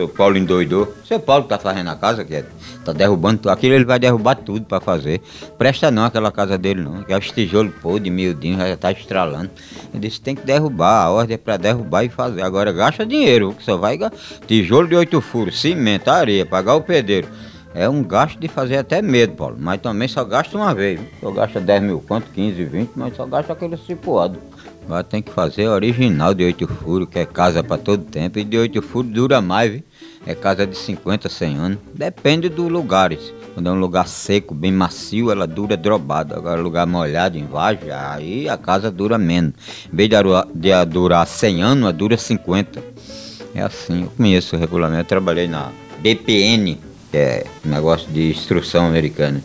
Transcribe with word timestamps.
seu 0.00 0.08
Paulo 0.08 0.38
endoidou. 0.38 0.94
Seu 1.04 1.20
Paulo 1.20 1.44
tá 1.44 1.58
fazendo 1.58 1.90
a 1.90 1.96
casa, 1.96 2.24
que 2.24 2.34
é, 2.34 2.44
tá 2.84 2.92
derrubando. 2.92 3.50
Aquilo 3.50 3.74
ele 3.74 3.84
vai 3.84 3.98
derrubar 3.98 4.34
tudo 4.34 4.64
pra 4.64 4.80
fazer. 4.80 5.20
Presta 5.58 5.90
não 5.90 6.04
aquela 6.04 6.32
casa 6.32 6.56
dele 6.56 6.80
não, 6.80 7.02
que 7.02 7.12
é 7.12 7.18
os 7.18 7.30
tijolos 7.30 7.74
podres, 7.82 8.12
miudinho, 8.12 8.56
já 8.56 8.76
tá 8.76 8.90
estralando. 8.90 9.50
Ele 9.92 10.08
disse 10.08 10.20
tem 10.20 10.34
que 10.34 10.46
derrubar, 10.46 11.04
a 11.04 11.10
ordem 11.10 11.34
é 11.34 11.38
pra 11.38 11.58
derrubar 11.58 12.04
e 12.04 12.08
fazer. 12.08 12.42
Agora 12.42 12.72
gasta 12.72 13.04
dinheiro, 13.04 13.52
que 13.52 13.62
só 13.62 13.76
vai 13.76 13.98
tijolo 14.46 14.88
de 14.88 14.96
oito 14.96 15.20
furos, 15.20 15.60
cimento, 15.60 16.08
areia, 16.08 16.46
pagar 16.46 16.74
o 16.76 16.80
pedreiro. 16.80 17.28
É 17.72 17.88
um 17.88 18.02
gasto 18.02 18.38
de 18.38 18.48
fazer 18.48 18.78
até 18.78 19.00
medo, 19.00 19.34
Paulo. 19.34 19.56
Mas 19.58 19.80
também 19.80 20.08
só 20.08 20.24
gasta 20.24 20.56
uma 20.56 20.74
vez. 20.74 21.00
Só 21.20 21.30
gasta 21.30 21.60
10 21.60 21.82
mil 21.82 22.00
quanto, 22.00 22.30
15, 22.32 22.64
20, 22.64 22.90
mas 22.96 23.16
só 23.16 23.24
gasta 23.26 23.52
aquele 23.52 23.76
cipuado. 23.76 24.38
Agora 24.84 25.04
tem 25.04 25.22
que 25.22 25.30
fazer 25.30 25.68
original 25.68 26.34
de 26.34 26.42
oito 26.42 26.66
furos, 26.66 27.08
que 27.08 27.20
é 27.20 27.24
casa 27.24 27.62
para 27.62 27.78
todo 27.78 28.02
tempo. 28.02 28.40
E 28.40 28.44
de 28.44 28.58
oito 28.58 28.82
furos 28.82 29.12
dura 29.12 29.40
mais, 29.40 29.70
viu? 29.70 29.82
É 30.26 30.34
casa 30.34 30.66
de 30.66 30.76
50, 30.76 31.28
100 31.28 31.56
anos. 31.56 31.78
Depende 31.94 32.48
dos 32.48 32.68
lugares. 32.68 33.32
Quando 33.54 33.68
é 33.68 33.72
um 33.72 33.78
lugar 33.78 34.08
seco, 34.08 34.52
bem 34.52 34.72
macio, 34.72 35.30
ela 35.30 35.46
dura 35.46 35.76
drobada. 35.76 36.36
Agora, 36.36 36.60
lugar 36.60 36.86
molhado, 36.86 37.38
em 37.38 37.46
vagem, 37.46 37.90
aí 37.90 38.48
a 38.48 38.56
casa 38.56 38.90
dura 38.90 39.16
menos. 39.16 39.52
Em 39.92 39.96
vez 39.96 40.10
de 40.10 40.84
durar 40.86 41.26
100 41.26 41.62
anos, 41.62 41.82
ela 41.84 41.92
dura 41.92 42.16
50. 42.16 42.82
É 43.54 43.62
assim, 43.62 44.02
eu 44.02 44.12
conheço 44.16 44.56
o 44.56 44.58
regulamento. 44.58 45.02
Eu 45.02 45.04
trabalhei 45.04 45.46
na 45.46 45.70
BPN, 46.00 46.78
é 47.12 47.44
um 47.64 47.70
negócio 47.70 48.08
de 48.10 48.30
instrução 48.30 48.86
americana. 48.86 49.40